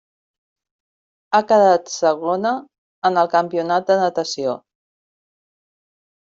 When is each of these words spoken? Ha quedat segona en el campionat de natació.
Ha 1.31 1.41
quedat 1.51 1.91
segona 1.97 2.55
en 3.11 3.23
el 3.25 3.31
campionat 3.37 3.87
de 3.95 4.01
natació. 4.03 4.59